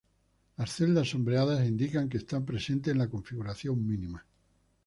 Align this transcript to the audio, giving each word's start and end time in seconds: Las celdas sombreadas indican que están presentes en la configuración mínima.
Las 0.57 0.71
celdas 0.73 1.09
sombreadas 1.11 1.63
indican 1.67 2.09
que 2.09 2.17
están 2.17 2.43
presentes 2.43 2.91
en 2.91 2.97
la 2.97 3.07
configuración 3.07 3.85
mínima. 3.85 4.25